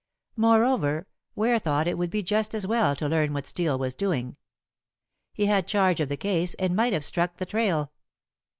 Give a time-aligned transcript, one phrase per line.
[0.35, 1.05] Moreover,
[1.35, 4.35] Ware thought it would be just as well to learn what Steel was doing.
[5.31, 7.91] He had charge of the case and might have struck the trail.